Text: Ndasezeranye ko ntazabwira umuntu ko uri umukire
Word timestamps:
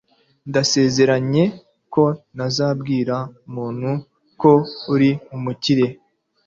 Ndasezeranye 0.49 1.43
ko 1.93 2.03
ntazabwira 2.35 3.15
umuntu 3.49 3.91
ko 4.41 4.51
uri 4.93 5.09
umukire 5.35 5.85